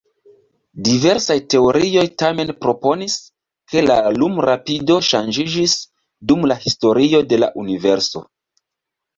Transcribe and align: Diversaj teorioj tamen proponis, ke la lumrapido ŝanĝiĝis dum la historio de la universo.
Diversaj 0.87 1.35
teorioj 1.53 2.05
tamen 2.21 2.53
proponis, 2.63 3.17
ke 3.73 3.83
la 3.89 3.97
lumrapido 4.15 4.97
ŝanĝiĝis 5.11 5.77
dum 6.33 6.51
la 6.53 6.61
historio 6.67 7.25
de 7.35 7.41
la 7.45 7.55
universo. 7.67 8.25